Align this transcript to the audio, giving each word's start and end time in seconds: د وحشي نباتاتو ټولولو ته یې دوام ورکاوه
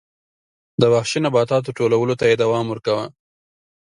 د 0.81 0.83
وحشي 0.93 1.19
نباتاتو 1.25 1.75
ټولولو 1.77 2.13
ته 2.19 2.23
یې 2.29 2.35
دوام 2.43 2.65
ورکاوه 2.69 3.05